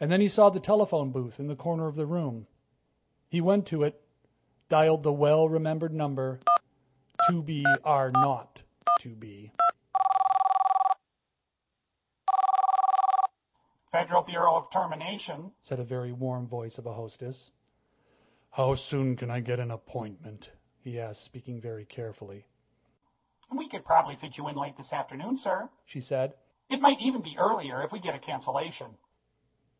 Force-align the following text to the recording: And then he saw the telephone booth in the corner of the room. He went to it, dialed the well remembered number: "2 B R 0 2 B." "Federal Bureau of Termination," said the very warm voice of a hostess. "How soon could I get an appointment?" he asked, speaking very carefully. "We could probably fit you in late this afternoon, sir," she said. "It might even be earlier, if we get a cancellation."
And 0.00 0.10
then 0.10 0.20
he 0.20 0.26
saw 0.26 0.50
the 0.50 0.58
telephone 0.58 1.12
booth 1.12 1.38
in 1.38 1.46
the 1.46 1.54
corner 1.54 1.86
of 1.86 1.94
the 1.94 2.04
room. 2.04 2.48
He 3.28 3.40
went 3.40 3.64
to 3.68 3.84
it, 3.84 4.02
dialed 4.68 5.04
the 5.04 5.12
well 5.12 5.48
remembered 5.48 5.92
number: 5.94 6.40
"2 7.30 7.44
B 7.44 7.64
R 7.84 8.10
0 8.10 8.48
2 8.98 9.14
B." 9.14 9.52
"Federal 13.92 14.22
Bureau 14.24 14.56
of 14.56 14.68
Termination," 14.72 15.52
said 15.62 15.78
the 15.78 15.84
very 15.84 16.10
warm 16.10 16.48
voice 16.48 16.76
of 16.76 16.86
a 16.86 16.92
hostess. 16.92 17.52
"How 18.50 18.74
soon 18.74 19.14
could 19.14 19.30
I 19.30 19.38
get 19.38 19.60
an 19.60 19.70
appointment?" 19.70 20.50
he 20.80 20.98
asked, 20.98 21.22
speaking 21.22 21.60
very 21.60 21.84
carefully. 21.84 22.46
"We 23.48 23.68
could 23.68 23.84
probably 23.84 24.16
fit 24.16 24.38
you 24.38 24.48
in 24.48 24.56
late 24.56 24.76
this 24.76 24.92
afternoon, 24.92 25.36
sir," 25.36 25.70
she 25.84 26.00
said. 26.00 26.34
"It 26.68 26.80
might 26.80 27.00
even 27.00 27.22
be 27.22 27.38
earlier, 27.38 27.80
if 27.84 27.92
we 27.92 28.00
get 28.00 28.16
a 28.16 28.18
cancellation." 28.18 28.98